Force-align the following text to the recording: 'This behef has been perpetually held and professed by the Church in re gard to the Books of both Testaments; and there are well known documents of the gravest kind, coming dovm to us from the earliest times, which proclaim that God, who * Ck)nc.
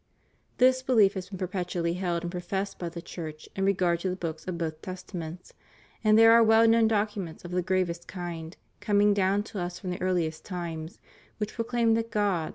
'This 0.57 0.81
behef 0.81 1.13
has 1.13 1.29
been 1.29 1.37
perpetually 1.37 1.93
held 1.93 2.23
and 2.23 2.31
professed 2.31 2.79
by 2.79 2.89
the 2.89 3.03
Church 3.03 3.47
in 3.55 3.65
re 3.65 3.73
gard 3.73 3.99
to 3.99 4.09
the 4.09 4.15
Books 4.15 4.47
of 4.47 4.57
both 4.57 4.81
Testaments; 4.81 5.53
and 6.03 6.17
there 6.17 6.31
are 6.31 6.41
well 6.41 6.67
known 6.67 6.87
documents 6.87 7.45
of 7.45 7.51
the 7.51 7.61
gravest 7.61 8.07
kind, 8.07 8.57
coming 8.79 9.13
dovm 9.13 9.45
to 9.45 9.59
us 9.59 9.77
from 9.77 9.91
the 9.91 10.01
earliest 10.01 10.43
times, 10.43 10.97
which 11.37 11.53
proclaim 11.53 11.93
that 11.93 12.09
God, 12.09 12.39
who 12.39 12.47
* 12.47 12.49
Ck)nc. 12.49 12.49